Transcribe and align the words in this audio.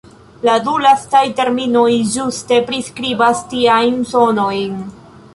La 0.47 0.53
du 0.67 0.71
lastaj 0.83 1.19
terminoj 1.39 1.91
ĝuste 2.13 2.57
priskribas 2.69 3.43
tiajn 3.51 3.99
sonojn. 4.13 4.81